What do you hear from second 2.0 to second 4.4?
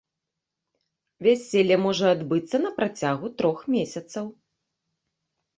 адбыцца на працягу трох месяцаў.